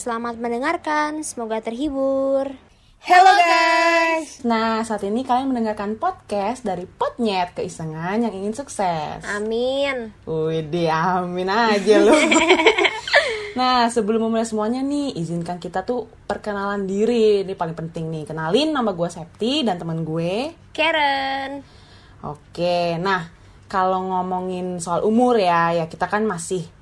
Selamat 0.00 0.40
mendengarkan, 0.40 1.20
semoga 1.20 1.60
terhibur. 1.60 2.48
Hello 3.04 3.32
guys. 3.36 4.40
Nah, 4.48 4.80
saat 4.80 5.04
ini 5.04 5.28
kalian 5.28 5.52
mendengarkan 5.52 6.00
podcast 6.00 6.64
dari 6.64 6.88
Potnyet 6.88 7.52
Keisengan 7.52 8.24
yang 8.24 8.32
ingin 8.32 8.56
sukses. 8.56 9.20
Amin. 9.28 10.08
Wih, 10.24 10.88
amin 10.88 11.52
aja 11.52 12.00
lu. 12.00 12.16
nah, 13.60 13.92
sebelum 13.92 14.24
memulai 14.24 14.48
semuanya 14.48 14.80
nih, 14.80 15.20
izinkan 15.20 15.60
kita 15.60 15.84
tuh 15.84 16.08
perkenalan 16.24 16.88
diri. 16.88 17.44
Ini 17.44 17.52
paling 17.52 17.76
penting 17.76 18.08
nih. 18.08 18.24
Kenalin 18.32 18.72
nama 18.72 18.96
gue 18.96 19.08
Septi 19.12 19.68
dan 19.68 19.76
teman 19.76 20.00
gue 20.00 20.56
Karen. 20.72 21.60
Oke, 22.24 22.96
nah 22.96 23.28
kalau 23.68 24.00
ngomongin 24.08 24.80
soal 24.80 25.04
umur 25.04 25.36
ya, 25.36 25.76
ya 25.76 25.92
kita 25.92 26.08
kan 26.08 26.24
masih 26.24 26.79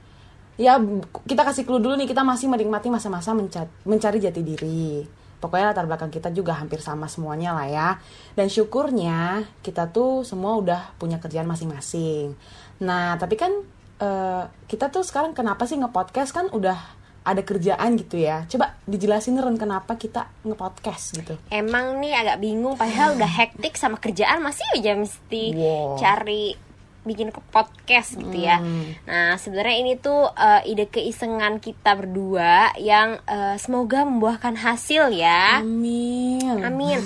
ya 0.59 0.77
kita 1.25 1.47
kasih 1.47 1.63
clue 1.63 1.79
dulu 1.79 1.95
nih 1.95 2.11
kita 2.11 2.27
masih 2.27 2.51
menikmati 2.51 2.91
masa-masa 2.91 3.31
mencari, 3.33 3.71
mencari 3.87 4.19
jati 4.19 4.43
diri. 4.43 5.07
Pokoknya 5.39 5.71
latar 5.71 5.87
belakang 5.87 6.11
kita 6.11 6.35
juga 6.35 6.59
hampir 6.59 6.83
sama 6.83 7.07
semuanya 7.07 7.55
lah 7.55 7.67
ya. 7.71 7.89
Dan 8.35 8.51
syukurnya 8.51 9.47
kita 9.63 9.95
tuh 9.95 10.27
semua 10.27 10.59
udah 10.59 10.99
punya 10.99 11.23
kerjaan 11.23 11.47
masing-masing. 11.47 12.35
Nah 12.83 13.15
tapi 13.23 13.39
kan 13.39 13.55
uh, 14.03 14.51
kita 14.67 14.91
tuh 14.91 15.07
sekarang 15.07 15.39
kenapa 15.39 15.63
sih 15.71 15.79
ngepodcast? 15.79 16.35
Kan 16.35 16.51
udah 16.51 16.99
ada 17.23 17.43
kerjaan 17.47 17.95
gitu 17.95 18.19
ya. 18.19 18.43
Coba 18.51 18.75
dijelasin 18.89 19.39
Ren 19.39 19.55
kenapa 19.55 19.95
kita 19.95 20.27
ngepodcast 20.43 21.23
gitu. 21.23 21.35
Emang 21.55 22.03
nih 22.03 22.19
agak 22.19 22.43
bingung 22.43 22.75
padahal 22.75 23.15
udah 23.15 23.31
hektik 23.31 23.79
sama 23.79 24.03
kerjaan 24.03 24.43
masih 24.43 24.67
aja 24.75 24.99
mesti 24.99 25.55
wow. 25.55 25.95
cari 26.03 26.68
bikin 27.09 27.33
ke 27.33 27.41
podcast 27.49 28.21
gitu 28.21 28.37
ya. 28.37 28.61
Hmm. 28.61 28.93
Nah 29.09 29.41
sebenarnya 29.41 29.77
ini 29.81 29.93
tuh 29.97 30.29
uh, 30.29 30.61
ide 30.69 30.87
keisengan 30.93 31.59
kita 31.59 31.97
berdua 31.97 32.77
yang 32.77 33.17
uh, 33.25 33.57
semoga 33.57 34.05
membuahkan 34.05 34.55
hasil 34.55 35.09
ya. 35.17 35.65
Amin. 35.65 36.61
Amin. 36.61 37.01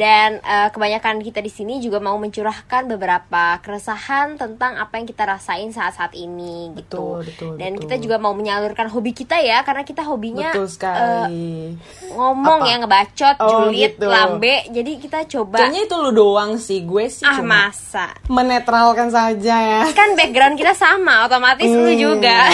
Dan 0.00 0.42
uh, 0.42 0.68
kebanyakan 0.74 1.22
kita 1.22 1.38
di 1.40 1.50
sini 1.50 1.78
juga 1.80 2.02
mau 2.02 2.18
mencurahkan 2.20 2.90
beberapa 2.90 3.58
keresahan 3.62 4.36
tentang 4.36 4.76
apa 4.76 4.98
yang 4.98 5.06
kita 5.06 5.24
rasain 5.24 5.70
saat-saat 5.70 6.12
ini 6.18 6.74
gitu. 6.76 7.22
Betul, 7.22 7.30
betul, 7.30 7.52
Dan 7.56 7.70
betul. 7.78 7.82
kita 7.86 7.94
juga 8.02 8.16
mau 8.18 8.34
menyalurkan 8.34 8.90
hobi 8.90 9.16
kita 9.16 9.38
ya 9.40 9.62
karena 9.62 9.82
kita 9.86 10.02
hobinya 10.04 10.50
betul 10.52 10.66
sekali. 10.68 11.00
Uh, 11.00 11.66
ngomong 12.12 12.60
apa? 12.64 12.70
ya 12.70 12.74
ngebacot, 12.82 13.36
oh, 13.40 13.48
julid, 13.70 13.94
gitu. 13.96 14.06
lambe. 14.10 14.54
Jadi 14.68 14.92
kita 15.00 15.18
coba. 15.30 15.56
Kayaknya 15.64 15.82
itu 15.86 15.96
lu 15.96 16.10
doang 16.10 16.52
sih, 16.60 16.82
gue 16.84 17.06
sih 17.08 17.24
ah, 17.24 17.38
cuma 17.40 17.70
masa 17.70 18.06
menetralkan 18.26 19.08
saja 19.08 19.43
aja 19.44 19.56
ya. 19.60 19.80
Kan 19.92 20.16
background 20.16 20.56
kita 20.56 20.72
sama, 20.72 21.28
otomatis 21.28 21.68
hmm, 21.68 21.84
lu 21.84 21.92
juga. 21.92 22.48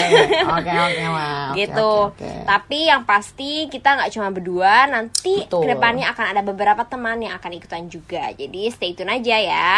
Oke 0.59 0.75
oke 0.75 1.05
lah. 1.07 1.55
gitu. 1.61 1.93
Okay, 2.11 2.27
okay. 2.27 2.43
Tapi 2.43 2.79
yang 2.91 3.03
pasti 3.07 3.71
kita 3.71 3.95
nggak 3.95 4.11
cuma 4.11 4.29
berdua, 4.35 4.91
nanti 4.91 5.47
Betul. 5.47 5.63
ke 5.63 5.67
depannya 5.71 6.11
akan 6.11 6.27
ada 6.35 6.43
beberapa 6.43 6.83
teman 6.83 7.23
yang 7.23 7.39
akan 7.39 7.51
ikutan 7.55 7.87
juga. 7.87 8.35
Jadi 8.35 8.67
stay 8.75 8.99
tune 8.99 9.15
aja 9.15 9.37
ya. 9.39 9.75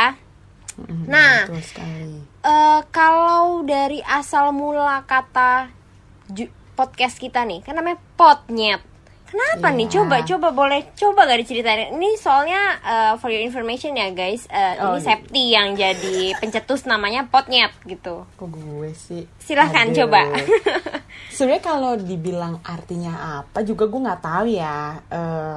Nah, 0.89 1.45
uh, 2.41 2.81
kalau 2.89 3.61
dari 3.61 4.01
asal 4.01 4.57
mula 4.57 5.05
kata 5.05 5.69
podcast 6.73 7.21
kita 7.21 7.45
nih, 7.45 7.61
kan 7.61 7.77
namanya 7.77 8.01
potnyet 8.17 8.81
Kenapa 9.33 9.73
yeah. 9.73 9.79
nih? 9.81 9.89
Coba 9.89 10.17
coba 10.29 10.49
boleh 10.53 10.81
coba 10.93 11.25
gak 11.25 11.41
diceritain? 11.41 11.97
Ini 11.97 12.21
soalnya 12.21 12.77
uh, 12.85 13.13
for 13.17 13.33
your 13.33 13.41
information 13.41 13.97
ya 13.97 14.13
guys, 14.13 14.45
uh, 14.53 14.93
oh, 14.93 15.01
ini 15.01 15.01
iya. 15.01 15.01
Septi 15.01 15.43
yang 15.49 15.69
jadi 15.73 16.37
pencetus 16.37 16.85
namanya 16.85 17.25
Potnyet 17.33 17.73
gitu. 17.89 18.29
Kok 18.37 18.49
gue 18.53 18.93
sih? 18.93 19.25
Silahkan 19.41 19.89
Aduh. 19.89 20.05
coba. 20.05 20.29
Sebenarnya 21.35 21.65
kalau 21.65 21.97
dibilang 21.97 22.61
artinya 22.61 23.41
apa 23.41 23.65
juga 23.65 23.89
gue 23.89 24.05
nggak 24.05 24.21
tahu 24.21 24.47
ya. 24.53 25.01
Uh, 25.09 25.57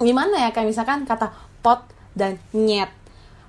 gimana 0.00 0.48
ya 0.48 0.56
kayak 0.56 0.72
misalkan 0.72 1.04
kata 1.04 1.36
pot 1.60 1.84
dan 2.16 2.40
nyet. 2.56 2.88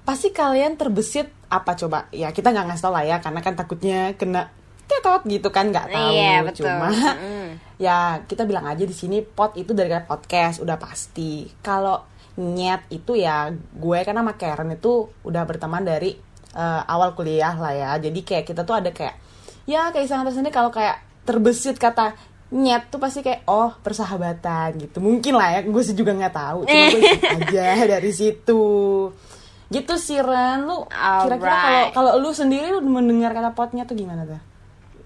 Pasti 0.03 0.35
kalian 0.35 0.75
terbesit 0.75 1.31
apa 1.47 1.71
coba? 1.79 2.11
Ya 2.11 2.35
kita 2.35 2.51
nggak 2.51 2.67
ngasih 2.67 2.83
tau 2.83 2.91
lah 2.91 3.07
ya 3.07 3.23
karena 3.23 3.39
kan 3.39 3.55
takutnya 3.55 4.11
kena 4.19 4.51
tetot 4.87 5.21
gitu 5.27 5.51
kan 5.51 5.69
nggak 5.69 5.91
tahu. 5.91 6.11
Iya, 6.15 6.35
betul. 6.47 6.65
cuma 6.65 6.87
mm. 7.19 7.49
ya 7.77 8.23
kita 8.23 8.47
bilang 8.47 8.65
aja 8.65 8.87
di 8.87 8.95
sini 8.95 9.19
pot 9.21 9.53
itu 9.59 9.75
dari 9.75 9.91
podcast 10.07 10.63
udah 10.63 10.79
pasti. 10.79 11.45
Kalau 11.59 12.07
nyet 12.39 12.87
itu 12.93 13.17
ya 13.19 13.51
gue 13.51 13.99
karena 14.05 14.23
sama 14.23 14.33
Karen 14.39 14.71
itu 14.71 15.09
udah 15.25 15.43
berteman 15.43 15.83
dari 15.83 16.15
uh, 16.55 16.81
awal 16.87 17.13
kuliah 17.13 17.53
lah 17.59 17.73
ya. 17.75 17.91
Jadi 17.99 18.19
kayak 18.23 18.45
kita 18.47 18.63
tuh 18.63 18.79
ada 18.79 18.89
kayak 18.95 19.19
ya 19.67 19.91
kayak 19.91 20.07
sangat 20.07 20.31
tersendiri 20.31 20.55
kalau 20.55 20.71
kayak 20.71 21.03
terbesit 21.27 21.75
kata 21.75 22.15
nyet 22.47 22.87
tuh 22.87 23.03
pasti 23.03 23.19
kayak 23.19 23.43
oh 23.51 23.75
persahabatan 23.83 24.79
gitu. 24.79 25.03
Mungkin 25.03 25.35
lah 25.35 25.59
ya 25.59 25.67
gue 25.67 25.83
sih 25.83 25.93
juga 25.97 26.15
nggak 26.15 26.33
tahu. 26.33 26.59
Cuma 26.63 26.83
gue 26.95 27.03
aja 27.35 27.83
dari 27.83 28.11
situ. 28.15 28.63
Gitu 29.67 29.93
sih 29.99 30.23
Ren. 30.23 30.63
Lu 30.63 30.87
kira-kira 30.87 31.55
kalau 31.59 31.83
kalau 31.91 32.11
lu 32.23 32.31
sendiri 32.31 32.71
lu 32.71 32.79
mendengar 32.87 33.35
kata 33.35 33.51
potnya 33.51 33.83
tuh 33.83 33.99
gimana 33.99 34.23
tuh 34.23 34.46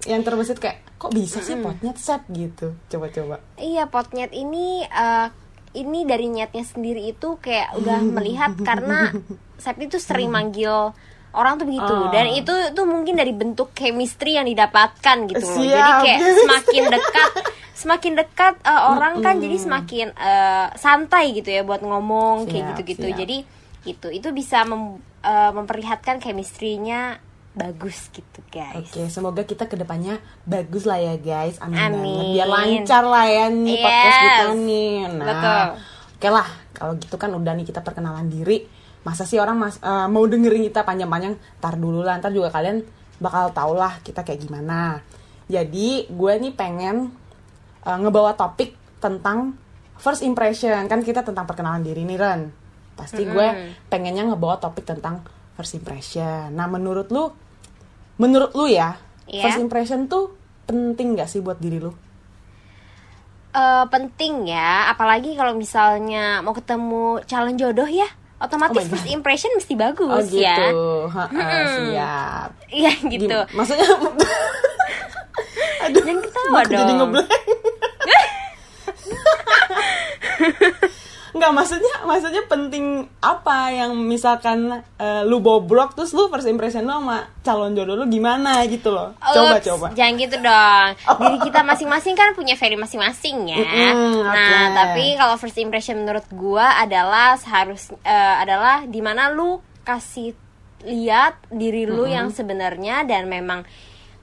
yang 0.06 0.22
terbesit 0.25 0.57
kayak 0.57 0.81
kok 0.97 1.13
bisa 1.13 1.41
sih 1.41 1.57
mm 1.57 1.63
potnyet 1.66 1.97
set? 1.97 2.22
gitu. 2.29 2.78
Coba-coba. 2.89 3.41
Iya 3.57 3.89
potnyet 3.89 4.34
ini 4.34 4.85
uh, 4.89 5.29
ini 5.72 6.03
dari 6.03 6.28
nyetnya 6.28 6.66
sendiri 6.66 7.12
itu 7.12 7.38
kayak 7.39 7.78
udah 7.78 8.00
melihat 8.19 8.57
karena 8.61 9.13
set 9.61 9.78
itu 9.78 9.97
sering 10.01 10.34
manggil 10.34 10.91
orang 11.31 11.56
tuh 11.56 11.66
begitu. 11.67 11.94
Oh. 11.95 12.11
dan 12.11 12.28
itu 12.35 12.51
tuh 12.75 12.84
mungkin 12.84 13.16
dari 13.16 13.31
bentuk 13.31 13.72
chemistry 13.72 14.35
yang 14.35 14.47
didapatkan 14.47 15.17
gitu 15.31 15.44
loh. 15.44 15.57
Siap. 15.63 15.72
jadi 15.72 15.91
kayak 16.03 16.19
semakin 16.44 16.84
dekat 16.91 17.31
semakin 17.81 18.13
dekat 18.13 18.56
uh, 18.61 18.94
orang 18.94 19.25
kan 19.25 19.41
jadi 19.41 19.57
semakin 19.57 20.07
uh, 20.13 20.69
santai 20.78 21.34
gitu 21.34 21.50
ya 21.50 21.66
buat 21.66 21.81
ngomong 21.81 22.45
siap, 22.45 22.50
kayak 22.51 22.63
gitu-gitu 22.75 23.07
jadi 23.16 23.38
itu 23.81 24.07
itu 24.13 24.29
bisa 24.29 24.61
mem, 24.69 25.01
uh, 25.25 25.51
memperlihatkan 25.56 26.22
chemistry-nya 26.22 27.17
bagus 27.51 28.07
gitu 28.16 28.39
guys. 28.47 28.79
Oke, 28.79 29.03
okay, 29.03 29.06
semoga 29.12 29.44
kita 29.44 29.67
ke 29.67 29.75
depannya 29.75 30.23
bagus 30.47 30.88
lah 30.88 31.00
ya 31.00 31.16
guys. 31.19 31.59
Amin, 31.59 31.79
Amin. 31.79 32.00
banget. 32.00 32.25
Biar 32.31 32.47
lancar 32.47 33.03
lah 33.03 33.25
ya 33.28 33.45
nih 33.51 33.75
yes. 33.75 33.84
podcast 33.84 34.17
kita 34.23 34.45
nih. 34.56 34.91
Nah, 35.12 35.28
Betul. 35.28 35.59
Oke 35.67 36.19
okay 36.22 36.31
lah, 36.31 36.47
kalau 36.72 36.94
gitu 36.95 37.16
kan 37.19 37.29
udah 37.35 37.53
nih 37.57 37.66
kita 37.67 37.81
perkenalan 37.84 38.28
diri. 38.31 38.63
Masa 39.01 39.25
sih 39.25 39.41
orang 39.41 39.57
mas, 39.57 39.81
uh, 39.81 40.06
mau 40.07 40.23
dengerin 40.23 40.63
kita 40.69 40.85
panjang-panjang? 40.85 41.34
Ntar 41.59 41.75
dulu 41.75 42.06
lah, 42.06 42.22
ntar 42.22 42.31
juga 42.31 42.53
kalian 42.53 42.85
bakal 43.17 43.51
tau 43.51 43.73
lah 43.75 44.00
kita 44.00 44.23
kayak 44.23 44.47
gimana. 44.47 45.01
Jadi 45.51 46.07
gue 46.07 46.34
nih 46.40 46.53
pengen 46.56 47.11
uh, 47.84 47.97
ngebawa 48.00 48.38
topik 48.38 48.78
tentang 49.03 49.59
first 50.00 50.23
impression. 50.23 50.88
Kan 50.88 51.03
kita 51.03 51.25
tentang 51.25 51.44
perkenalan 51.44 51.84
diri 51.84 52.07
nih 52.07 52.16
Ren. 52.16 52.41
Pasti 52.95 53.25
mm 53.25 53.28
-hmm. 53.28 53.35
gue 53.35 53.47
pengennya 53.91 54.23
ngebawa 54.31 54.61
topik 54.61 54.88
tentang 54.88 55.25
first 55.56 55.75
impression. 55.75 56.53
Nah, 56.53 56.67
menurut 56.67 57.07
lu, 57.12 57.31
menurut 58.22 58.51
lu 58.56 58.67
ya, 58.69 58.95
yeah. 59.28 59.44
first 59.45 59.59
impression 59.59 60.07
tuh 60.07 60.35
penting 60.66 61.17
gak 61.17 61.28
sih 61.28 61.44
buat 61.44 61.59
diri 61.59 61.81
lu? 61.81 61.91
Uh, 63.51 63.84
penting 63.91 64.47
ya, 64.47 64.88
apalagi 64.88 65.35
kalau 65.35 65.51
misalnya 65.51 66.40
mau 66.40 66.56
ketemu 66.56 67.19
calon 67.28 67.59
jodoh 67.59 67.90
ya, 67.90 68.07
otomatis 68.40 68.88
oh 68.88 68.90
first 68.95 69.11
impression 69.11 69.51
mesti 69.59 69.75
bagus 69.75 70.07
oh, 70.07 70.23
gitu. 70.23 70.40
ya. 70.40 70.56
Ha, 71.11 71.23
hmm. 71.28 71.67
siap. 71.67 72.50
Iya 72.72 72.91
gitu. 73.11 73.28
Gim 73.28 73.51
maksudnya, 73.51 73.91
aduh, 75.84 76.00
jangan 76.00 76.23
ketawa 76.23 76.59
dong. 76.63 76.79
Jadi 76.79 76.94
ngeblank. 76.95 77.28
Enggak 81.31 81.51
maksudnya 81.55 81.95
maksudnya 82.03 82.43
penting 82.47 83.07
apa 83.23 83.71
yang 83.71 83.95
misalkan 83.95 84.83
uh, 84.99 85.21
lu 85.23 85.39
bobrok 85.39 85.95
terus 85.95 86.11
lu 86.11 86.27
first 86.27 86.47
impression 86.47 86.83
lu 86.83 86.91
sama 86.91 87.31
calon 87.41 87.71
jodoh 87.71 87.95
lu 87.95 88.05
gimana 88.11 88.63
gitu 88.67 88.91
loh. 88.91 89.15
Coba 89.19 89.57
Ups, 89.57 89.65
coba. 89.65 89.87
Jangan 89.95 90.13
gitu 90.19 90.35
dong. 90.43 90.89
Oh. 91.07 91.17
Diri 91.23 91.37
kita 91.41 91.59
masing-masing 91.63 92.13
kan 92.19 92.35
punya 92.35 92.59
value 92.59 92.79
masing-masing 92.79 93.37
ya. 93.47 93.59
Mm, 93.63 94.28
nah, 94.28 94.35
okay. 94.35 94.75
tapi 94.75 95.05
kalau 95.16 95.35
first 95.39 95.59
impression 95.59 96.03
menurut 96.03 96.28
gua 96.35 96.79
adalah 96.79 97.39
harus 97.39 97.91
uh, 98.03 98.35
adalah 98.43 98.84
di 98.85 98.99
mana 98.99 99.31
lu 99.31 99.63
kasih 99.87 100.35
lihat 100.85 101.37
diri 101.53 101.85
lu 101.85 102.05
mm 102.05 102.09
-hmm. 102.09 102.16
yang 102.17 102.27
sebenarnya 102.34 102.95
dan 103.05 103.29
memang 103.29 103.63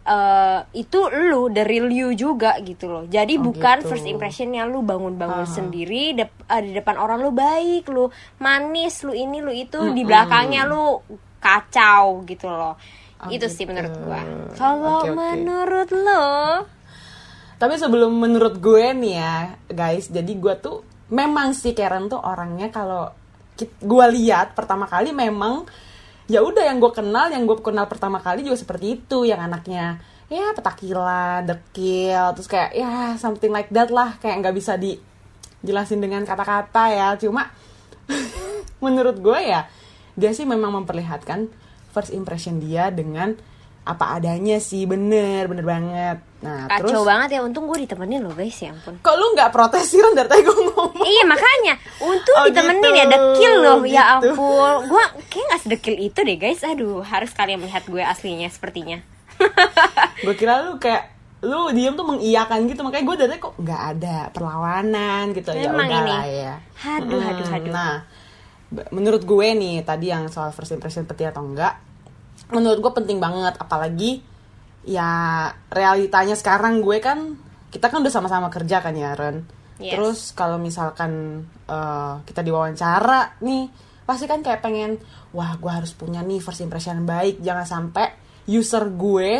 uh, 0.09 0.65
itu 0.73 0.99
lu 1.13 1.53
the 1.53 1.63
real 1.69 1.93
you 1.93 2.09
juga 2.17 2.57
gitu 2.65 2.89
loh 2.89 3.05
jadi 3.05 3.37
oh, 3.37 3.53
bukan 3.53 3.85
gitu. 3.85 3.89
first 3.93 4.09
impressionnya 4.09 4.65
lu 4.65 4.81
bangun-bangun 4.81 5.45
uh. 5.45 5.49
sendiri 5.49 6.17
dep 6.17 6.33
uh, 6.49 6.61
di 6.65 6.73
depan 6.73 6.97
orang 6.97 7.21
lu 7.21 7.31
baik 7.37 7.85
lu 7.93 8.09
manis 8.41 9.05
lu 9.05 9.13
ini 9.13 9.45
lu 9.45 9.53
itu 9.53 9.77
mm 9.77 9.89
-hmm. 9.93 9.97
di 9.97 10.03
belakangnya 10.09 10.63
lu 10.65 11.05
kacau 11.39 12.25
gitu 12.25 12.49
loh 12.49 12.75
oh, 12.75 13.29
itu 13.29 13.45
gitu. 13.45 13.53
sih 13.53 13.65
menurut 13.69 13.95
gua 14.01 14.21
kalau 14.57 15.05
okay, 15.05 15.13
okay. 15.13 15.15
menurut 15.15 15.89
lo 15.93 16.27
tapi 17.59 17.75
sebelum 17.75 18.15
menurut 18.15 18.63
gue 18.63 18.95
nih 18.95 19.15
ya 19.19 19.37
guys 19.67 20.07
jadi 20.09 20.31
gue 20.31 20.55
tuh 20.63 20.87
memang 21.11 21.53
sih 21.59 21.75
Karen 21.75 22.07
tuh 22.07 22.23
orangnya 22.23 22.71
kalau 22.71 23.11
gue 23.59 24.07
lihat 24.15 24.55
pertama 24.55 24.87
kali 24.87 25.11
memang 25.11 25.67
ya 26.29 26.45
udah 26.45 26.61
yang 26.69 26.79
gue 26.79 26.93
kenal 26.93 27.33
yang 27.33 27.49
gue 27.49 27.59
kenal 27.59 27.89
pertama 27.89 28.21
kali 28.21 28.45
juga 28.45 28.61
seperti 28.61 29.01
itu. 29.01 29.25
Yang 29.25 29.41
anaknya 29.49 29.99
ya 30.29 30.53
petakila 30.53 31.41
dekil 31.41 32.37
terus 32.37 32.49
kayak 32.49 32.71
ya 32.77 33.17
something 33.17 33.51
like 33.51 33.73
that 33.73 33.89
lah. 33.89 34.21
Kayak 34.21 34.45
nggak 34.45 34.57
bisa 34.57 34.77
dijelasin 34.77 35.99
dengan 35.99 36.23
kata-kata 36.29 36.85
ya. 36.93 37.09
Cuma 37.17 37.51
menurut 38.85 39.19
gue 39.19 39.41
ya 39.43 39.67
dia 40.15 40.31
sih 40.37 40.45
memang 40.45 40.85
memperlihatkan 40.85 41.49
first 41.91 42.13
impression 42.13 42.61
dia 42.61 42.93
dengan 42.93 43.35
apa 43.89 44.15
adanya 44.15 44.61
sih 44.61 44.85
bener 44.85 45.49
bener 45.49 45.65
banget. 45.65 46.17
Nah 46.39 46.69
Kacau 46.69 47.01
terus? 47.01 47.09
banget 47.09 47.29
ya, 47.33 47.41
untung 47.41 47.65
gue 47.65 47.83
ditemenin 47.83 48.21
loh 48.21 48.31
guys 48.31 48.55
ya 48.55 48.71
ampun. 48.71 49.01
Kok 49.01 49.15
lu 49.17 49.27
nggak 49.33 49.49
protes 49.49 49.89
sih 49.89 49.97
dari 50.13 50.29
tadi 50.29 50.45
gue 50.45 50.53
ngomong? 50.55 50.93
Iya 51.01 51.25
makanya. 51.25 51.75
Untung 51.99 52.37
Oh, 52.37 52.45
ditemenin 52.45 52.85
gitu, 52.85 52.95
ya 52.95 53.05
Dekil 53.09 53.53
loh 53.59 53.79
Ya 53.83 54.05
gitu. 54.21 54.37
ampun. 54.37 54.77
Gue 54.87 55.05
kayak 55.27 55.47
gak 55.49 55.61
sedekil 55.65 55.97
itu 55.99 56.21
deh 56.21 56.37
guys. 56.37 56.61
Aduh 56.63 57.01
harus 57.01 57.33
kalian 57.33 57.59
melihat 57.59 57.83
gue 57.85 57.99
aslinya 57.99 58.47
sepertinya. 58.47 59.01
Gue 60.21 60.35
kira 60.35 60.61
lu 60.63 60.77
kayak 60.77 61.15
lu 61.41 61.71
diem 61.71 61.95
tuh 61.95 62.05
mengiyakan 62.05 62.67
gitu. 62.67 62.83
Makanya 62.83 63.05
gue 63.05 63.17
dari 63.19 63.39
kok 63.39 63.55
nggak 63.57 63.83
ada 63.95 64.17
perlawanan 64.29 65.33
gitu. 65.33 65.49
Ya 65.51 65.71
Memang 65.71 65.87
udah 65.87 65.99
ini. 65.99 66.13
lah 66.13 66.27
ya. 66.29 66.55
Haduh, 66.77 67.19
haduh, 67.19 67.47
haduh. 67.49 67.73
nah 67.73 67.95
menurut 68.93 69.25
gue 69.25 69.49
nih 69.55 69.81
tadi 69.81 70.13
yang 70.13 70.29
soal 70.29 70.53
first 70.53 70.71
impression 70.71 71.03
penting 71.03 71.25
atau 71.27 71.41
enggak 71.41 71.81
menurut 72.53 72.79
gue 72.81 72.93
penting 72.93 73.19
banget 73.21 73.55
apalagi 73.61 74.25
ya 74.89 75.11
realitanya 75.69 76.33
sekarang 76.33 76.81
gue 76.81 76.97
kan 77.03 77.37
kita 77.69 77.93
kan 77.93 78.01
udah 78.01 78.13
sama-sama 78.13 78.49
kerja 78.49 78.81
kan 78.81 78.97
ya 78.97 79.13
Ren? 79.13 79.45
Yes. 79.79 79.95
terus 79.95 80.21
kalau 80.35 80.59
misalkan 80.59 81.45
eh, 81.71 82.15
kita 82.27 82.43
diwawancara 82.43 83.39
nih 83.47 83.71
pasti 84.03 84.27
kan 84.27 84.43
kayak 84.43 84.59
pengen 84.59 84.99
wah 85.37 85.55
gue 85.55 85.71
harus 85.71 85.95
punya 85.95 86.25
nih 86.25 86.41
first 86.43 86.65
impression 86.65 87.05
baik. 87.05 87.39
Jangan 87.45 87.67
sampai 87.69 88.07
user 88.49 88.89
gue 88.91 89.31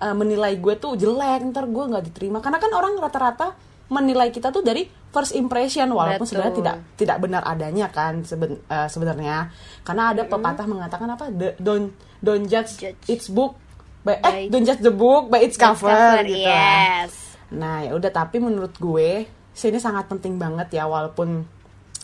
eh, 0.00 0.14
menilai 0.16 0.58
gue 0.58 0.74
tuh 0.80 0.98
jelek 0.98 1.52
ntar 1.52 1.70
gue 1.70 1.84
nggak 1.86 2.04
diterima. 2.10 2.42
Karena 2.42 2.58
kan 2.58 2.72
orang 2.72 2.98
rata-rata 2.98 3.48
menilai 3.86 4.34
kita 4.34 4.50
tuh 4.50 4.60
dari 4.60 4.82
first 5.14 5.32
impression 5.32 5.86
walaupun 5.88 6.26
sebenarnya 6.26 6.54
tidak 6.58 6.76
tidak 6.98 7.16
benar 7.22 7.42
adanya 7.46 7.86
kan 7.88 8.26
seben- 8.26 8.60
eh, 8.66 8.88
sebenarnya. 8.90 9.48
Karena 9.86 10.10
ada 10.10 10.26
pepatah 10.26 10.66
mengatakan 10.66 11.08
apa? 11.08 11.30
The- 11.30 11.56
don't 11.56 11.94
don't 12.18 12.44
judge, 12.44 12.76
Judge. 12.76 12.98
its 13.06 13.30
book 13.30 13.54
by, 14.02 14.18
By- 14.18 14.46
eh 14.46 14.50
don't 14.50 14.66
judge 14.66 14.82
the 14.82 14.90
book 14.90 15.30
by 15.30 15.40
its 15.40 15.54
cover, 15.54 15.86
Cover, 15.86 16.26
gitu. 16.26 16.46
Yes. 16.50 17.10
Nah 17.54 17.86
ya 17.86 17.94
udah 17.94 18.10
tapi 18.10 18.42
menurut 18.42 18.74
gue 18.74 19.24
sini 19.54 19.78
sangat 19.78 20.10
penting 20.10 20.36
banget 20.36 20.74
ya 20.74 20.84
walaupun 20.84 21.46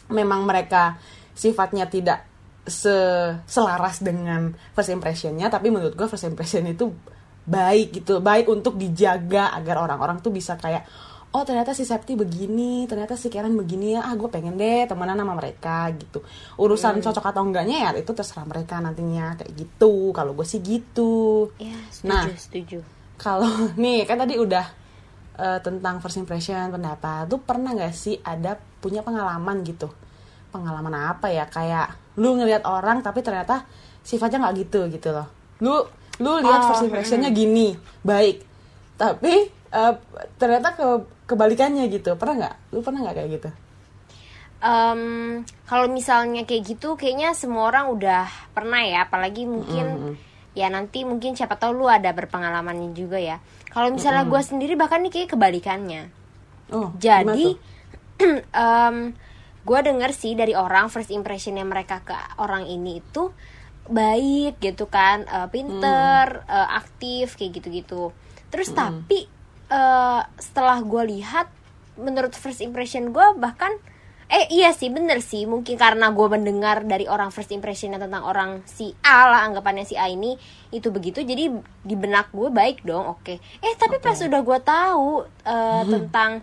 memang 0.09 0.47
mereka 0.47 0.97
sifatnya 1.35 1.91
tidak 1.91 2.25
se 2.63 2.95
selaras 3.43 3.99
dengan 3.99 4.55
first 4.71 4.95
impressionnya 4.95 5.51
tapi 5.51 5.69
menurut 5.69 5.99
gue 5.99 6.07
first 6.07 6.25
impression 6.25 6.63
itu 6.65 6.95
baik 7.43 7.91
gitu 7.99 8.23
baik 8.23 8.47
untuk 8.47 8.79
dijaga 8.79 9.51
agar 9.51 9.83
orang-orang 9.83 10.23
tuh 10.23 10.31
bisa 10.31 10.55
kayak 10.55 10.87
oh 11.33 11.43
ternyata 11.49 11.73
si 11.73 11.83
Septi 11.83 12.13
begini 12.13 12.85
ternyata 12.85 13.17
si 13.17 13.33
Karen 13.33 13.57
begini 13.57 13.97
ya 13.97 14.05
ah 14.05 14.13
gue 14.13 14.29
pengen 14.29 14.55
deh 14.55 14.85
temenan 14.85 15.17
sama 15.17 15.33
mereka 15.33 15.89
gitu. 15.97 16.21
Urusan 16.61 17.01
cocok 17.01 17.25
atau 17.33 17.43
enggaknya 17.43 17.89
ya 17.89 17.91
itu 17.97 18.13
terserah 18.13 18.45
mereka 18.45 18.79
nantinya 18.79 19.41
kayak 19.41 19.53
gitu. 19.57 20.13
Kalau 20.13 20.37
gue 20.37 20.45
sih 20.45 20.61
gitu. 20.61 21.49
Ya 21.57 21.77
setuju 21.89 22.09
Nah. 22.13 22.25
setuju. 22.37 22.79
kalau 23.17 23.49
nih 23.83 24.05
kan 24.05 24.21
tadi 24.21 24.35
udah 24.37 24.67
eh, 25.39 25.59
tentang 25.65 25.99
first 25.99 26.21
impression 26.21 26.69
pendapat 26.69 27.25
tuh 27.27 27.41
pernah 27.41 27.73
nggak 27.73 27.95
sih 27.97 28.21
ada 28.21 28.61
punya 28.81 29.01
pengalaman 29.01 29.65
gitu? 29.65 29.89
Pengalaman 30.53 30.93
apa 30.93 31.33
ya? 31.33 31.49
Kayak 31.49 31.97
lu 32.21 32.37
ngelihat 32.37 32.69
orang 32.69 33.01
tapi 33.01 33.25
ternyata 33.25 33.65
sifatnya 34.05 34.45
nggak 34.45 34.57
gitu 34.69 34.81
gitu 34.93 35.09
loh. 35.17 35.33
Lu 35.65 35.81
lu 36.21 36.33
lihat 36.45 36.61
Oh, 36.61 36.67
first 36.69 36.85
impressionnya 36.85 37.33
gini 37.33 37.73
baik. 38.05 38.45
Tapi 39.01 39.62
eh, 39.73 39.95
ternyata 40.37 40.77
ke 40.77 40.87
kebalikannya 41.27 41.89
gitu. 41.89 42.15
Pernah 42.21 42.35
nggak? 42.39 42.55
Lu 42.77 42.81
pernah 42.85 43.01
nggak 43.09 43.17
kayak 43.17 43.31
gitu? 43.41 43.51
Em, 44.63 45.03
kalau 45.67 45.91
misalnya 45.91 46.47
kayak 46.47 46.63
gitu 46.77 46.95
kayaknya 46.95 47.35
semua 47.35 47.73
orang 47.73 47.91
udah 47.91 48.29
pernah 48.55 48.85
ya. 48.85 49.09
Apalagi 49.09 49.49
mungkin 49.49 50.17
ya 50.53 50.69
nanti 50.69 51.03
mungkin 51.09 51.33
siapa 51.33 51.57
tahu 51.57 51.83
lu 51.83 51.87
ada 51.89 52.13
berpengalamannya 52.13 52.93
juga 52.93 53.19
ya. 53.19 53.41
Kalau 53.73 53.89
misalnya 53.89 54.29
gue 54.29 54.43
sendiri 54.45 54.77
bahkan 54.77 55.01
nih 55.01 55.13
kayak 55.13 55.35
kebalikannya. 55.35 56.13
Oh 56.71 56.93
jadi 57.01 57.57
tuh? 57.57 57.57
gue 59.63 59.79
denger 59.79 60.11
sih 60.11 60.35
dari 60.35 60.59
orang 60.59 60.91
first 60.91 61.15
impressionnya 61.15 61.63
mereka 61.63 62.03
ke 62.03 62.15
orang 62.43 62.67
ini 62.67 63.01
itu 63.01 63.33
baik 63.89 64.61
gitu 64.61 64.87
kan. 64.87 65.25
Eh, 65.27 65.49
pinter 65.51 66.45
eh, 66.47 66.69
aktif 66.77 67.35
kayak 67.35 67.59
gitu-gitu. 67.59 68.13
Terus 68.53 68.71
tapi 68.77 69.25
eh, 69.73 70.21
setelah 70.37 70.85
gue 70.85 71.03
lihat 71.17 71.49
menurut 71.97 72.37
first 72.37 72.61
impression 72.61 73.13
gue 73.13 73.27
bahkan 73.41 73.73
eh 74.33 74.49
iya 74.49 74.73
sih 74.73 74.89
bener 74.89 75.21
sih. 75.21 75.45
Mungkin 75.45 75.77
karena 75.77 76.09
gue 76.09 76.25
mendengar 76.25 76.89
dari 76.89 77.05
orang 77.05 77.29
first 77.29 77.53
impressionnya 77.53 78.01
tentang 78.01 78.25
orang 78.25 78.65
si 78.65 78.97
A 79.05 79.29
lah 79.29 79.45
anggapannya 79.45 79.85
si 79.85 79.93
A 79.93 80.09
ini 80.09 80.41
itu 80.73 80.89
begitu. 80.89 81.21
Jadi 81.21 81.53
di 81.85 81.95
benak 82.01 82.33
gue 82.33 82.49
baik 82.49 82.81
dong 82.81 83.21
oke. 83.21 83.37
Eh 83.37 83.75
tapi 83.77 84.01
pas 84.01 84.17
udah 84.17 84.41
gue 84.41 84.59
tahu 84.65 85.09
eh, 85.45 85.83
tentang 85.85 86.41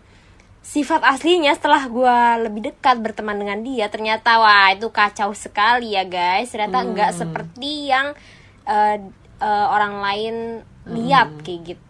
sifat 0.62 1.02
aslinya 1.02 1.58
setelah 1.58 1.90
gue 1.90 2.18
lebih 2.46 2.62
dekat 2.70 3.02
berteman 3.02 3.42
dengan 3.42 3.66
dia 3.66 3.90
ternyata 3.90 4.38
wah 4.38 4.70
itu 4.70 4.94
kacau 4.94 5.34
sekali 5.34 5.98
ya 5.98 6.06
guys. 6.06 6.54
Ternyata 6.54 6.86
nggak 6.86 7.12
seperti 7.18 7.90
yang 7.90 8.14
eh, 8.70 9.02
eh, 9.42 9.66
orang 9.66 9.98
lain 9.98 10.36
lihat 10.90 11.42
kayak 11.42 11.74
gitu 11.74 11.89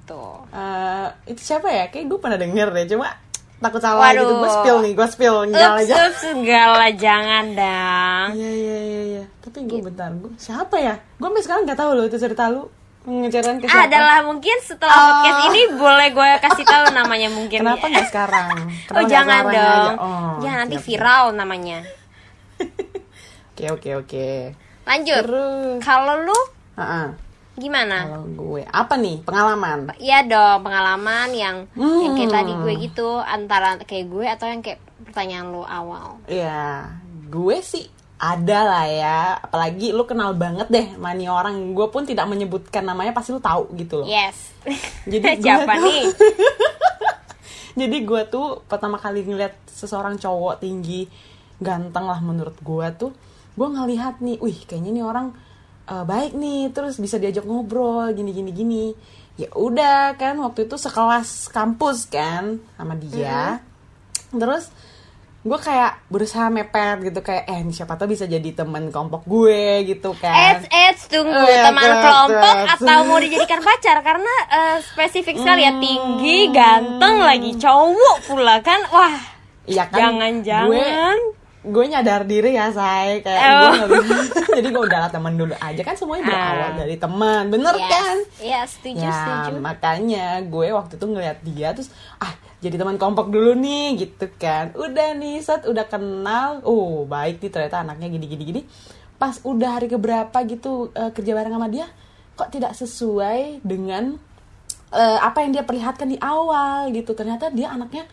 Eh, 0.49 1.07
itu 1.27 1.41
siapa 1.43 1.67
ya 1.67 1.85
kayak 1.87 2.05
gue 2.05 2.17
pernah 2.17 2.35
denger 2.35 2.67
deh 2.69 2.85
cuma 2.87 3.13
takut 3.57 3.77
salah 3.77 4.09
gitu 4.11 4.23
gue 4.25 4.39
Waduh. 4.39 4.55
spill 4.55 4.77
nih 4.79 4.93
gue 4.93 5.07
spill 5.09 5.37
enggak 5.45 5.71
aja 5.77 5.95
enggak 6.29 6.65
lah 6.71 6.91
jangan 6.91 7.45
dong 7.51 8.27
Iya 8.33 8.49
iya 8.49 8.77
iya 8.79 9.01
iya. 9.11 9.23
Tapi 9.39 9.57
gue 9.63 9.79
bentar, 9.81 10.09
gue 10.11 10.31
siapa 10.35 10.75
ya? 10.75 10.95
Gue 11.15 11.27
sampai 11.27 11.41
sekarang 11.41 11.61
nggak 11.63 11.75
tahu 11.77 11.91
loh 11.91 12.05
itu 12.05 12.15
cerita 12.15 12.47
lu 12.47 12.63
ngeceritain 13.01 13.57
ke 13.57 13.65
siapa. 13.65 13.85
adalah 13.85 14.17
mungkin 14.21 14.55
setelah 14.59 14.91
Oh. 14.91 15.03
podcast 15.17 15.39
ini 15.47 15.61
boleh 15.73 16.07
gue 16.09 16.29
kasih 16.41 16.63
tahu 16.63 16.85
namanya 16.91 17.29
mungkin 17.29 17.59
Kenapa 17.59 17.81
ya. 17.81 17.91
nggak 17.91 18.07
sekarang? 18.07 18.47
Kenapa 18.87 18.91
oh 18.91 18.95
nggak 18.95 19.09
jangan 19.09 19.41
sekarang 19.41 19.51
dong 19.51 19.67
aja? 19.89 19.91
Oh, 19.97 20.33
jangan 20.39 20.57
nanti 20.57 20.69
siap, 20.69 20.79
siap. 20.79 20.89
viral 20.89 21.23
namanya 21.33 21.77
Oke 23.49 23.65
oke 23.69 23.89
oke. 23.97 24.29
lanjut 24.85 25.23
kalau 25.79 26.15
lu 26.17 26.39
Heeh. 26.75 27.05
Gimana 27.59 28.07
kalau 28.07 28.25
gue 28.25 28.61
apa 28.63 28.95
nih 28.95 29.21
pengalaman? 29.21 29.91
Iya 29.95 30.23
dong 30.23 30.59
pengalaman 30.61 31.29
yang 31.29 31.57
Hmm. 31.71 32.01
yang 32.01 32.13
kayak 32.15 32.31
tadi 32.33 32.51
gue 32.53 32.73
gitu 32.81 33.07
antara 33.17 33.75
kayak 33.79 34.07
gue 34.07 34.25
atau 34.25 34.45
yang 34.45 34.59
kayak 34.59 34.79
pertanyaan 35.01 35.47
lo 35.49 35.61
awal. 35.61 36.17
Ya, 36.25 36.89
gue 37.25 37.57
sih 37.59 37.85
ada 38.15 38.59
lah 38.61 38.85
ya. 38.85 39.19
Apalagi 39.37 39.91
lu 39.91 40.03
kenal 40.03 40.33
banget 40.33 40.67
deh 40.67 40.87
sama 40.89 41.11
nih 41.11 41.27
orang. 41.27 41.55
Gue 41.71 41.87
pun 41.87 42.03
tidak 42.03 42.25
menyebutkan 42.25 42.81
namanya 42.81 43.11
pasti 43.11 43.29
lu 43.29 43.39
tahu 43.39 43.67
gitu 43.75 44.01
loh. 44.01 44.07
Yes. 44.07 44.55
Jadi 45.03 45.37
siapa 45.43 45.71
tuh- 45.73 45.83
nih? 45.85 46.03
Jadi 47.79 47.97
gue 48.01 48.21
tuh 48.25 48.59
pertama 48.65 48.97
kali 48.97 49.23
ngeliat 49.23 49.55
seseorang 49.65 50.15
cowok 50.15 50.59
tinggi, 50.59 51.07
ganteng 51.57 52.03
lah 52.03 52.19
menurut 52.19 52.57
gue 52.57 52.87
tuh, 52.93 53.11
gue 53.53 53.67
ngelihat 53.69 54.19
nih, 54.19 54.35
wih 54.37 54.57
kayaknya 54.61 54.91
nih 54.91 55.05
orang 55.05 55.31
eh, 55.89 56.03
baik 56.03 56.31
nih, 56.33 56.69
terus 56.69 56.95
bisa 56.95 57.17
diajak 57.17 57.43
ngobrol, 57.43 58.07
gini 58.11 58.29
gini 58.29 58.51
gini. 58.51 58.85
Ya 59.35 59.47
udah 59.49 60.13
kan 60.13 60.35
waktu 60.37 60.65
itu 60.65 60.75
sekelas 60.75 61.49
kampus 61.49 62.05
kan 62.05 62.59
sama 62.75 62.93
dia. 62.93 63.63
Terus 64.29 64.67
gue 65.39 65.55
kayak 65.55 66.03
berusaha 66.05 66.51
mepet 66.51 66.99
gitu 67.01 67.23
kayak 67.23 67.47
eh 67.47 67.63
ini 67.63 67.71
siapa 67.71 67.95
tahu 67.95 68.11
bisa 68.11 68.27
jadi 68.27 68.51
temen 68.51 68.91
kelompok 68.91 69.23
gue 69.23 69.87
gitu 69.87 70.11
kan. 70.13 70.59
Eits, 70.59 70.67
eits, 70.67 71.03
tunggu 71.07 71.31
Eh, 71.31 71.63
teman 71.63 71.87
kelompok 71.97 72.55
tet. 72.59 72.75
atau 72.75 72.97
mau 73.07 73.15
dijadikan 73.17 73.63
pacar 73.63 74.03
karena 74.03 74.33
eh, 74.51 74.77
spesifik 74.83 75.39
sekali 75.39 75.63
ya 75.63 75.71
tinggi, 75.73 76.51
ganteng 76.51 77.23
lagi 77.23 77.55
cowok 77.55 78.17
pula 78.27 78.59
kan, 78.59 78.83
wah 78.91 79.15
Iya 79.63 79.87
kan? 79.87 79.95
jangan-jangan 79.95 80.67
Gue, 80.67 81.38
gue 81.61 81.85
nyadar 81.85 82.23
diri 82.23 82.53
ya, 82.53 82.69
say. 82.69 83.19
Kayak 83.19 83.39
Oh. 83.43 83.71
gue 83.85 83.99
bisa- 84.01 84.47
Jadi 84.57 84.67
gue 84.69 84.81
udahlah 84.81 85.07
teman 85.07 85.33
dulu 85.33 85.51
aja. 85.53 85.81
Kan 85.81 85.93
semuanya 85.93 86.23
berawal 86.25 86.59
Ah. 86.65 86.71
dari 86.77 86.95
teman. 86.95 87.43
Bener 87.47 87.75
yes. 87.75 87.89
kan? 87.89 88.17
Iya 88.39 88.61
setuju 88.63 89.01
ya, 89.01 89.11
setuju. 89.13 89.51
makanya 89.59 90.25
gue 90.41 90.67
waktu 90.69 90.93
itu 90.95 91.05
ngeliat 91.05 91.37
dia 91.41 91.71
terus 91.71 91.91
ah 92.17 92.31
jadi 92.59 92.75
teman 92.75 92.95
kelompok 92.95 93.27
dulu 93.27 93.51
nih 93.53 93.95
gitu 93.97 94.27
kan. 94.33 94.71
Udah 94.73 95.13
nih, 95.13 95.39
set 95.39 95.63
udah 95.63 95.83
kenal. 95.85 96.59
Oh, 96.61 97.03
baik 97.03 97.39
nih 97.39 97.49
ternyata 97.49 97.81
anaknya 97.81 98.07
gini 98.09 98.25
gini 98.25 98.43
gini. 98.45 98.61
Pas 99.15 99.35
udah 99.41 99.69
hari 99.73 99.87
keberapa 99.87 100.35
gitu 100.45 100.91
eh, 100.91 101.09
kerja 101.09 101.31
bareng 101.33 101.51
sama 101.53 101.67
dia, 101.67 101.87
kok 102.33 102.49
tidak 102.49 102.71
sesuai 102.73 103.59
dengan 103.61 104.15
eh, 104.89 105.19
apa 105.19 105.39
yang 105.39 105.51
dia 105.51 105.63
perlihatkan 105.63 106.07
di 106.07 106.17
awal 106.17 106.87
gitu. 106.89 107.11
Ternyata 107.11 107.47
dia 107.49 107.67
anaknya 107.69 108.07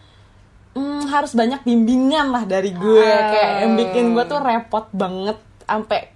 hmm, 0.76 1.09
harus 1.09 1.33
banyak 1.33 1.64
bimbingan 1.64 2.28
lah 2.28 2.45
dari 2.45 2.76
gue. 2.76 3.09
Ah. 3.09 3.33
kayak 3.33 3.52
yang 3.64 3.73
bikin 3.80 4.04
gue 4.12 4.25
tuh 4.28 4.40
repot 4.45 4.87
banget 4.92 5.40
sampai 5.64 6.12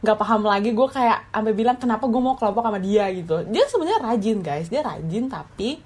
nggak 0.00 0.16
paham 0.16 0.42
lagi. 0.48 0.72
Gue 0.72 0.88
kayak 0.88 1.28
sampai 1.28 1.52
bilang 1.52 1.76
kenapa 1.76 2.08
gue 2.08 2.20
mau 2.20 2.34
kelompok 2.40 2.64
sama 2.64 2.80
dia? 2.80 3.04
gitu. 3.12 3.44
Dia 3.44 3.64
sebenarnya 3.68 4.00
rajin 4.00 4.38
guys. 4.40 4.66
Dia 4.72 4.80
rajin 4.80 5.28
tapi 5.28 5.80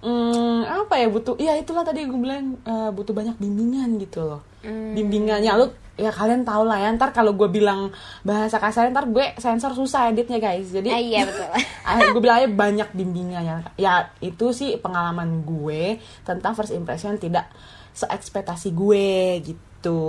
hmm, 0.00 0.88
apa 0.88 0.94
ya 0.96 1.06
butuh 1.12 1.36
ya 1.36 1.52
itulah 1.60 1.84
tadi 1.84 2.08
gue 2.08 2.18
bilang 2.18 2.56
eh, 2.64 2.90
butuh 2.90 3.12
banyak 3.12 3.36
bimbingan 3.36 4.00
gitu 4.00 4.24
loh. 4.24 4.40
Bimbingannya. 4.64 5.52
Lu 5.60 5.68
ya 6.02 6.10
kalian 6.10 6.42
tau 6.42 6.66
lah 6.66 6.76
ya. 6.76 6.90
Ntar 6.90 7.14
kalau 7.14 7.32
gue 7.32 7.46
bilang 7.46 7.94
bahasa 8.20 8.58
kasar 8.58 8.90
ntar 8.90 9.06
gue 9.06 9.22
sensor 9.38 9.70
susah 9.72 10.10
editnya 10.10 10.36
guys. 10.36 10.68
Jadi 10.68 10.90
Ah, 10.90 10.98
iya 10.98 11.22
betul. 11.22 11.46
gue 12.12 12.20
bilangnya 12.20 12.50
banyak 12.50 12.88
bimbingannya 12.90 13.56
ya. 13.78 14.10
Itu 14.18 14.50
sih 14.50 14.74
pengalaman 14.76 15.42
gue 15.42 15.96
tentang 16.22 16.52
first 16.52 16.74
impression 16.74 17.14
tidak 17.16 17.46
seekspektasi 17.92 18.72
gue 18.72 19.06
gitu. 19.40 20.00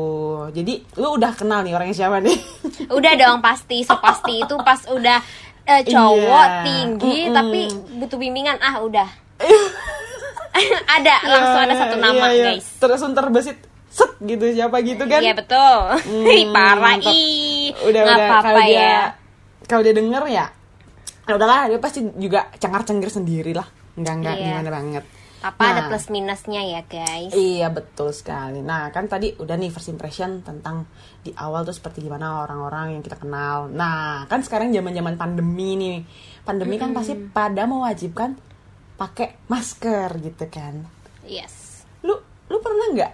Jadi 0.50 0.98
lu 0.98 1.14
udah 1.14 1.32
kenal 1.34 1.62
nih 1.62 1.74
orangnya 1.74 1.94
siapa 1.96 2.18
nih? 2.18 2.38
Udah 2.98 3.14
dong 3.14 3.40
pasti. 3.40 3.82
So 3.82 3.98
pasti 3.98 4.42
itu 4.42 4.56
pas 4.60 4.82
udah 4.86 5.20
eh, 5.64 5.82
cowok 5.84 6.46
Iya. 6.46 6.62
tinggi 6.62 7.18
Mm-mm. 7.26 7.36
tapi 7.36 7.62
butuh 7.98 8.18
bimbingan. 8.18 8.58
Ah 8.58 8.82
udah. 8.82 9.08
Ada 10.86 11.16
langsung 11.26 11.62
ada 11.66 11.76
satu 11.76 11.96
nama 11.98 12.30
Iya, 12.30 12.34
iya. 12.34 12.46
guys. 12.54 12.66
Terus 12.78 13.02
terbesit 13.02 13.58
set 13.94 14.12
gitu 14.20 14.46
siapa 14.50 14.82
gitu 14.82 15.06
kan 15.06 15.22
iya 15.22 15.38
betul 15.38 15.78
Hmm, 16.02 16.50
parah 16.50 16.98
ih 17.06 17.70
udah 17.78 18.02
nggak 18.02 18.18
udah 18.18 18.26
apa-apa 18.26 18.50
kalau 18.50 18.62
dia 18.66 18.82
ya 18.82 18.98
kalau 19.64 19.82
dia 19.82 19.94
denger 19.94 20.24
ya 20.28 20.46
ya 21.24 21.34
udahlah 21.34 21.60
dia 21.70 21.78
pasti 21.78 22.00
juga 22.18 22.50
cengar 22.58 22.82
cengir 22.82 23.08
sendiri 23.08 23.54
lah 23.54 23.68
enggak 23.94 24.16
enggak 24.18 24.36
Iya. 24.36 24.44
gimana 24.50 24.70
banget 24.72 25.04
apa 25.40 25.60
ada 25.62 25.76
Nah. 25.76 25.88
plus 25.92 26.08
minusnya 26.08 26.62
ya 26.64 26.82
guys 26.84 27.30
Iya 27.30 27.68
betul 27.68 28.10
sekali. 28.10 28.64
Nah 28.64 28.88
kan 28.90 29.06
tadi 29.06 29.36
udah 29.36 29.54
nih 29.54 29.70
first 29.70 29.92
impression 29.92 30.40
tentang 30.40 30.88
di 31.20 31.36
awal 31.36 31.62
tuh 31.62 31.76
seperti 31.76 32.00
gimana 32.00 32.40
orang-orang 32.40 32.96
yang 32.96 33.04
kita 33.04 33.20
kenal. 33.20 33.68
Nah 33.68 34.24
kan 34.26 34.40
sekarang 34.40 34.72
zaman-zaman 34.72 35.20
pandemi 35.20 35.76
nih, 35.76 36.00
pandemi 36.42 36.80
kan 36.80 36.96
pasti 36.96 37.20
pada 37.20 37.68
mewajibkan 37.68 38.40
pakai 38.96 39.44
masker 39.46 40.16
gitu 40.24 40.48
kan. 40.48 40.80
yes 41.22 41.84
Lu 42.02 42.16
lu 42.48 42.58
pernah 42.60 42.88
nggak? 42.96 43.12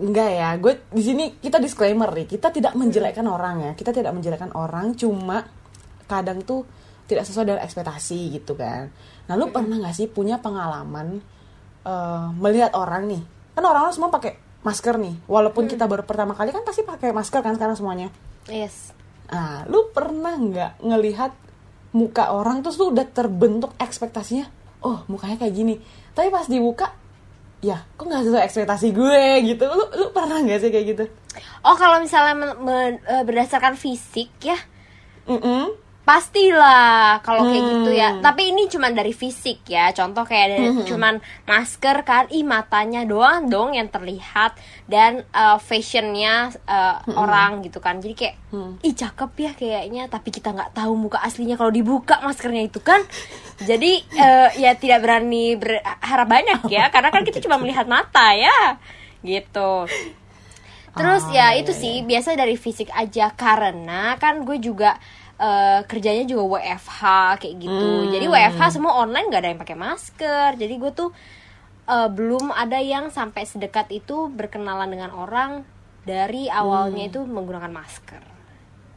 Enggak 0.00 0.30
ya. 0.32 0.48
Gue 0.56 0.80
di 0.88 1.02
sini 1.04 1.24
kita 1.36 1.60
disclaimer 1.60 2.08
nih, 2.08 2.26
kita 2.26 2.48
tidak 2.48 2.72
menjelekkan 2.72 3.26
orang 3.28 3.56
ya. 3.60 3.72
Kita 3.76 3.92
tidak 3.92 4.16
menjelekkan 4.16 4.50
orang, 4.56 4.96
cuma 4.96 5.44
kadang 6.08 6.40
tuh 6.42 6.64
tidak 7.04 7.28
sesuai 7.28 7.44
dengan 7.52 7.62
ekspektasi 7.62 8.40
gitu 8.40 8.56
kan. 8.56 8.88
Nah 9.28 9.34
lu 9.36 9.52
pernah 9.52 9.76
nggak 9.76 9.94
sih 9.94 10.06
punya 10.08 10.40
pengalaman 10.40 11.20
eh, 11.84 12.26
melihat 12.40 12.72
orang 12.72 13.06
nih? 13.06 13.22
Kan 13.52 13.62
orang-orang 13.62 13.94
semua 13.94 14.08
pakai 14.08 14.40
masker 14.64 14.96
nih. 14.96 15.14
Walaupun 15.28 15.68
kita 15.68 15.84
baru 15.84 16.02
pertama 16.08 16.32
kali 16.32 16.50
kan 16.50 16.64
pasti 16.64 16.80
pakai 16.82 17.12
masker 17.12 17.44
kan 17.44 17.54
sekarang 17.54 17.76
semuanya. 17.76 18.08
yes 18.48 18.96
Nah, 19.30 19.62
lu 19.70 19.94
pernah 19.94 20.34
nggak 20.34 20.72
ngelihat 20.82 21.32
muka 21.94 22.34
orang 22.34 22.66
terus 22.66 22.78
tuh 22.78 22.90
udah 22.90 23.06
terbentuk 23.06 23.70
ekspektasinya? 23.78 24.50
Oh, 24.82 25.06
mukanya 25.06 25.38
kayak 25.38 25.54
gini. 25.54 25.74
Tapi 26.10 26.34
pas 26.34 26.50
dibuka, 26.50 26.90
ya 27.60 27.84
kok 27.94 28.08
nggak 28.08 28.24
sesuai 28.24 28.44
ekspektasi 28.44 28.88
gue 28.90 29.22
gitu. 29.46 29.64
Lu 29.68 29.84
lu 29.92 30.06
pernah 30.10 30.40
nggak 30.40 30.60
sih 30.60 30.70
kayak 30.72 30.86
gitu? 30.88 31.04
oh 31.60 31.76
kalau 31.76 32.00
misalnya 32.00 32.34
men- 32.34 32.60
men- 32.60 33.02
eh, 33.04 33.22
berdasarkan 33.22 33.76
fisik 33.76 34.32
ya 34.40 34.56
Mm-mm. 35.28 35.76
Pastilah 36.10 37.22
kalau 37.22 37.46
kayak 37.46 37.62
Hmm. 37.62 37.70
gitu 37.78 37.90
ya. 37.94 38.18
Tapi 38.18 38.50
ini 38.50 38.66
cuman 38.66 38.98
dari 38.98 39.14
fisik 39.14 39.62
ya. 39.70 39.94
Contoh 39.94 40.26
kayak 40.26 40.46
dari 40.50 40.66
cuman 40.90 41.22
masker 41.46 42.02
kan. 42.02 42.26
Ih 42.34 42.42
matanya 42.42 43.06
doang 43.06 43.46
dong 43.46 43.78
yang 43.78 43.86
terlihat. 43.86 44.58
Dan 44.90 45.22
eh, 45.22 45.58
fashionnya 45.62 46.50
eh, 46.66 46.96
orang 47.14 47.62
gitu 47.62 47.78
kan. 47.78 48.02
Jadi 48.02 48.14
kayak 48.18 48.34
ih 48.82 48.94
cakep 48.98 49.30
ya 49.38 49.52
kayaknya. 49.54 50.02
Tapi 50.10 50.34
kita 50.34 50.50
nggak 50.50 50.74
tahu 50.74 50.98
muka 50.98 51.22
aslinya 51.22 51.54
kalau 51.54 51.70
dibuka 51.70 52.18
maskernya 52.26 52.66
itu 52.66 52.82
kan. 52.82 53.06
Jadi 53.62 54.02
eh, 54.18 54.48
ya 54.58 54.74
tidak 54.74 55.06
berani 55.06 55.54
berharap 55.54 56.26
banyak 56.26 56.66
ya. 56.66 56.90
Karena 56.90 57.14
kan 57.14 57.22
kita 57.22 57.38
cuma 57.38 57.54
melihat 57.54 57.86
mata 57.86 58.34
ya. 58.34 58.82
Gitu. 59.22 59.86
Terus 60.90 61.22
Ah, 61.22 61.30
ya 61.30 61.46
iya, 61.54 61.62
itu 61.62 61.70
sih 61.70 62.02
biasa 62.02 62.34
dari 62.34 62.58
fisik 62.58 62.90
aja. 62.90 63.30
Karena 63.30 64.18
kan 64.18 64.42
gue 64.42 64.58
juga 64.58 64.98
eh, 65.40 65.80
kerjanya 65.88 66.28
juga 66.28 66.60
WFH 66.60 67.00
kayak 67.40 67.56
gitu. 67.56 67.88
Hmm. 68.04 68.12
Jadi 68.12 68.26
WFH 68.28 68.62
semua 68.70 68.92
online 69.00 69.32
gak 69.32 69.40
ada 69.40 69.50
yang 69.50 69.58
pakai 69.58 69.74
masker. 69.74 70.48
Jadi 70.54 70.74
gue 70.76 70.92
tuh 70.92 71.10
eh, 71.86 72.08
belum 72.08 72.52
ada 72.52 72.76
yang 72.76 73.08
sampai 73.08 73.42
sedekat 73.42 73.88
itu 73.88 74.28
berkenalan 74.28 74.86
dengan 74.86 75.10
orang 75.10 75.64
dari 76.04 76.46
awalnya 76.46 77.08
itu 77.08 77.24
menggunakan 77.24 77.72
masker. 77.72 78.20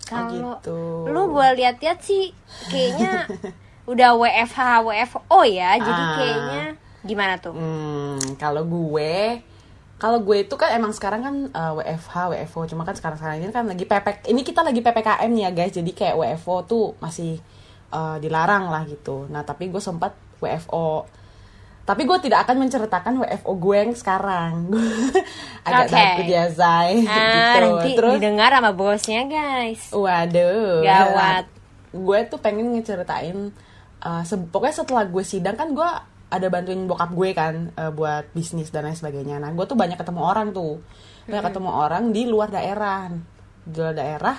Kalau 0.03 0.59
gitu. 0.59 1.07
lu 1.07 1.31
gue 1.31 1.47
lihat-lihat 1.57 2.03
sih 2.03 2.35
kayaknya 2.67 3.23
udah 3.91 4.09
WFH 4.13 4.59
WFO 4.83 5.39
ya. 5.43 5.79
Jadi 5.79 6.03
Ah. 6.03 6.13
kayaknya 6.13 6.63
gimana 7.03 7.35
tuh? 7.39 7.55
Hmm, 7.55 8.19
kalau 8.35 8.63
gue 8.63 9.39
kalau 10.03 10.19
gue 10.19 10.43
itu 10.43 10.51
kan 10.53 10.67
emang 10.69 10.91
sekarang 10.91 11.22
kan 11.22 11.36
uh, 11.50 11.72
WFH, 11.74 12.12
WFO, 12.27 12.67
cuma 12.67 12.83
kan 12.83 12.91
sekarang 12.91 13.15
sekarang 13.15 13.39
ini 13.39 13.48
kan 13.50 13.63
lagi 13.63 13.86
PPK, 13.86 14.27
ini 14.27 14.43
kita 14.43 14.60
lagi 14.60 14.83
PPKM 14.83 15.31
nih 15.31 15.43
ya 15.45 15.51
guys, 15.53 15.72
jadi 15.72 15.88
kayak 15.89 16.15
WFO 16.17 16.55
tuh 16.65 16.86
masih 17.00 17.39
uh, 17.89 18.19
dilarang 18.19 18.67
lah 18.67 18.83
gitu. 18.83 19.24
Nah 19.27 19.41
tapi 19.41 19.72
gue 19.72 19.79
sempat 19.79 20.12
WFO, 20.38 21.07
tapi 21.81 22.03
gue 22.03 22.17
tidak 22.19 22.43
akan 22.43 22.55
menceritakan 22.60 23.13
WFO 23.17 23.51
gue 23.53 23.75
yang 23.77 23.93
sekarang, 23.93 24.75
agak 25.67 25.88
Oke. 25.88 25.95
takut 25.95 26.25
ya 26.27 26.45
say, 26.50 27.00
Ah, 27.01 27.24
gitu. 27.24 27.60
nanti 27.62 27.89
Terus, 27.93 28.13
didengar 28.19 28.51
sama 28.51 28.72
bosnya 28.72 29.22
guys. 29.24 29.88
waduh, 29.89 30.83
Gawat. 30.83 31.48
gue 31.89 32.19
tuh 32.27 32.39
pengen 32.39 32.75
ngeceritain, 32.75 33.55
uh, 34.00 34.24
se- 34.24 34.48
pokoknya 34.51 34.75
setelah 34.77 35.07
gue 35.07 35.24
sidang 35.24 35.55
kan 35.55 35.72
gue 35.72 35.89
ada 36.33 36.49
bantuin 36.49 36.89
bokap 36.89 37.13
gue 37.13 37.29
kan 37.37 37.69
uh, 37.77 37.93
buat 37.93 38.25
bisnis 38.33 38.73
dan 38.73 38.89
lain 38.89 38.97
sebagainya. 38.97 39.37
Nah, 39.37 39.53
gue 39.53 39.65
tuh 39.69 39.77
banyak 39.77 40.01
ketemu 40.01 40.21
orang 40.25 40.49
tuh, 40.49 40.81
banyak 41.29 41.45
ketemu 41.45 41.69
orang 41.69 42.03
di 42.09 42.25
luar 42.25 42.49
daerah, 42.49 43.13
di 43.61 43.77
luar 43.77 43.93
daerah. 43.93 44.35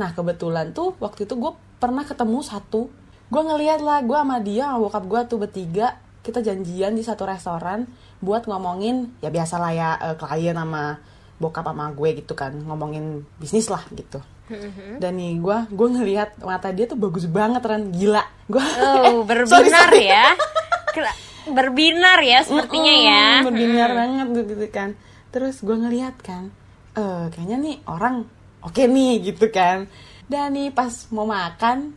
Nah, 0.00 0.08
kebetulan 0.16 0.72
tuh 0.72 0.96
waktu 0.96 1.28
itu 1.28 1.36
gue 1.36 1.52
pernah 1.76 2.08
ketemu 2.08 2.40
satu, 2.40 2.88
gue 3.28 3.42
ngeliat 3.44 3.84
lah, 3.84 4.00
gue 4.00 4.16
sama 4.16 4.40
dia, 4.40 4.72
sama 4.72 4.88
bokap 4.88 5.04
gue 5.04 5.20
tuh 5.28 5.38
bertiga, 5.38 5.86
kita 6.24 6.40
janjian 6.40 6.96
di 6.96 7.04
satu 7.04 7.28
restoran 7.28 7.84
buat 8.18 8.48
ngomongin 8.48 9.14
ya 9.22 9.28
biasalah 9.30 9.70
ya 9.70 9.88
uh, 10.00 10.16
klien 10.18 10.56
sama 10.56 10.98
bokap 11.38 11.68
sama 11.68 11.92
gue 11.92 12.24
gitu 12.24 12.32
kan, 12.32 12.56
ngomongin 12.56 13.28
bisnis 13.36 13.68
lah 13.68 13.84
gitu. 13.92 14.18
Dan 14.96 15.20
nih 15.20 15.36
gue 15.44 15.58
gue 15.68 15.88
ngelihat 15.92 16.40
mata 16.40 16.72
dia 16.72 16.88
tuh 16.88 16.96
bagus 16.96 17.28
banget 17.28 17.60
kan 17.60 17.92
gila. 17.92 18.24
Gue 18.48 18.64
Oh, 18.80 19.20
berbinar 19.28 19.92
ya. 19.92 20.32
Berbinar 21.48 22.18
ya 22.20 22.44
sepertinya 22.44 22.94
ya. 22.94 23.24
Mm-mm, 23.40 23.46
berbinar 23.52 23.90
banget 23.96 24.26
tuh 24.34 24.44
gitu 24.44 24.66
kan. 24.68 24.88
Terus 25.32 25.56
gue 25.64 25.76
ngeliat 25.76 26.16
kan 26.20 26.50
eh 26.98 27.30
kayaknya 27.30 27.56
nih 27.62 27.76
orang 27.86 28.26
oke 28.64 28.82
nih 28.82 29.22
gitu 29.32 29.48
kan. 29.52 29.86
Dan 30.28 30.56
nih 30.56 30.74
pas 30.74 30.92
mau 31.14 31.24
makan 31.24 31.94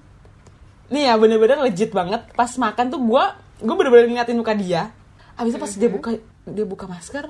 nih 0.91 1.12
ya 1.12 1.13
bener-bener 1.20 1.60
legit 1.63 1.91
banget. 1.91 2.22
Pas 2.36 2.51
makan 2.55 2.86
tuh 2.91 3.01
gue 3.01 3.24
gue 3.62 3.75
bener-bener 3.75 4.08
ngeliatin 4.12 4.38
muka 4.39 4.55
dia. 4.55 4.93
Abis 5.36 5.55
itu 5.55 5.60
pas 5.60 5.72
dia 5.72 5.89
buka 5.89 6.10
dia 6.48 6.65
buka 6.65 6.86
masker 6.89 7.29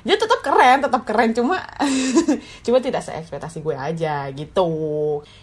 dia 0.00 0.16
tetap 0.16 0.40
keren 0.40 0.78
tetap 0.80 1.02
keren. 1.04 1.30
Cuma 1.36 1.60
cuma 2.64 2.78
tidak 2.80 3.04
seekspektasi 3.04 3.60
gue 3.60 3.76
aja 3.76 4.28
gitu. 4.32 4.70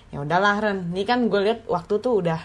Ya 0.09 0.21
udahlah 0.21 0.57
Ren. 0.61 0.79
Ini 0.93 1.03
kan 1.05 1.29
gue 1.29 1.41
lihat 1.41 1.69
waktu 1.69 2.01
tuh 2.01 2.25
udah 2.25 2.41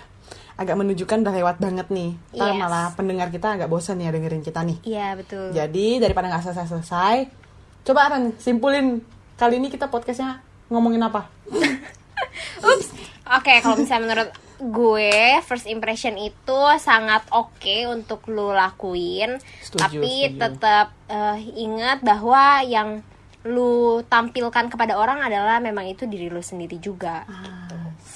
agak 0.55 0.75
menunjukkan 0.75 1.19
udah 1.21 1.35
lewat 1.35 1.57
banget 1.59 1.89
nih 1.89 2.13
Ntar 2.33 2.49
Yes. 2.49 2.61
malah 2.61 2.87
pendengar 2.93 3.29
kita 3.29 3.55
agak 3.55 3.67
bosan 3.67 3.99
ya 3.99 4.09
dengerin 4.09 4.41
kita 4.41 4.61
nih 4.63 4.79
Iya 4.83 5.15
betul. 5.15 5.51
jadi 5.51 5.87
daripada 5.99 6.29
nggak 6.29 6.45
selesai-selesai 6.45 7.17
coba 7.83 8.01
Ren 8.09 8.37
simpulin 8.37 9.01
kali 9.35 9.57
ini 9.57 9.69
kita 9.69 9.87
podcastnya 9.87 10.39
ngomongin 10.69 11.01
apa 11.01 11.27
Ups. 12.63 12.89
Oke, 13.29 13.59
kalau 13.61 13.77
misalnya 13.77 14.03
menurut 14.05 14.31
gue 14.63 15.15
first 15.43 15.67
impression 15.67 16.15
itu 16.15 16.61
sangat 16.79 17.27
oke 17.29 17.77
untuk 17.91 18.23
lu 18.29 18.53
lakuin, 18.53 19.43
Setuju, 19.59 19.83
tapi 19.99 20.13
tetap 20.33 20.95
eh, 21.09 21.39
ingat 21.57 21.99
bahwa 22.01 22.63
yang 22.63 23.03
lu 23.43 23.99
tampilkan 24.07 24.71
kepada 24.71 24.95
orang 24.95 25.19
adalah 25.19 25.59
memang 25.59 25.91
itu 25.91 26.07
diri 26.07 26.31
lu 26.31 26.39
sendiri 26.39 26.79
juga. 26.79 27.27
Ah, 27.27 27.62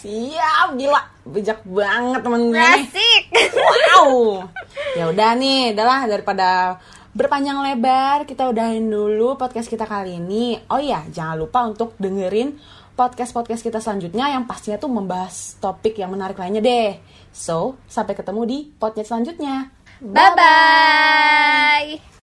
siap 0.07 0.69
gila 0.79 1.03
bijak 1.27 1.61
banget 1.67 2.21
temen 2.23 2.43
gue 2.55 2.63
Asik. 2.63 3.23
Wow. 3.59 4.47
Ya 4.95 5.11
udah 5.11 5.35
nih, 5.35 5.75
adalah 5.75 6.07
daripada 6.07 6.79
berpanjang 7.11 7.59
lebar, 7.67 8.23
kita 8.23 8.47
udahin 8.47 8.87
dulu 8.87 9.35
podcast 9.35 9.67
kita 9.67 9.83
kali 9.83 10.23
ini. 10.23 10.63
Oh 10.71 10.79
iya, 10.79 11.03
jangan 11.11 11.35
lupa 11.43 11.67
untuk 11.67 11.99
dengerin 11.99 12.55
podcast-podcast 12.95 13.67
kita 13.67 13.83
selanjutnya 13.83 14.31
yang 14.31 14.47
pastinya 14.47 14.79
tuh 14.79 14.89
membahas 14.89 15.59
topik 15.59 15.99
yang 15.99 16.15
menarik 16.15 16.39
lainnya 16.39 16.63
deh. 16.63 17.03
So, 17.35 17.77
sampai 17.91 18.15
ketemu 18.15 18.41
di 18.47 18.59
podcast 18.79 19.11
selanjutnya. 19.11 19.75
Bye 20.01 20.33
bye. 20.39 22.07